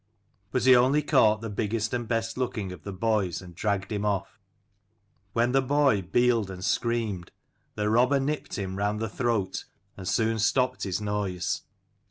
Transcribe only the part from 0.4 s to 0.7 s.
But